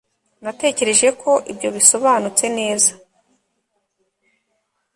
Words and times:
Natekereje 0.43 1.07
ko 1.21 1.31
ibyo 1.51 1.69
bisobanutse 1.75 2.45
neza 2.57 2.91